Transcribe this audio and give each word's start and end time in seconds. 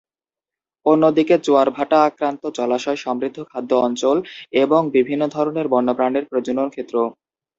অন্যদিকে, 0.85 1.35
জোয়ার-ভাটা 1.43 1.97
আক্রান্ত 2.03 2.43
জলাশয় 2.57 2.99
সমৃদ্ধ 3.01 3.37
খাদ্য 3.43 3.71
অঞ্চল 3.81 4.17
এবং 4.63 4.81
বিভিন্ন 4.95 5.23
ধরনের 5.27 5.67
বন্যপ্রাণীর 5.67 6.25
প্রজনন 6.25 6.67
ক্ষেত্র। 6.69 6.95